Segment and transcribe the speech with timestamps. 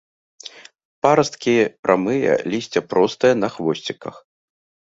[1.05, 1.53] Парасткі
[1.85, 4.15] прамыя, лісце простае на хвосціках.